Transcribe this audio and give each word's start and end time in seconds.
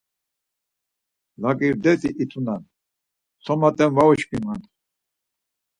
Laǩirdeti 1.41 2.09
it̆unan, 2.21 2.63
so 3.43 3.53
mat̆en 3.61 3.91
var 3.95 4.07
uşǩunan. 4.13 4.61